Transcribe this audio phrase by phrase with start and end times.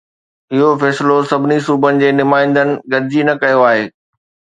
[0.53, 3.85] اهو فيصلو سڀني صوبن جي نمائندن گڏجي نه ڪيو آهي.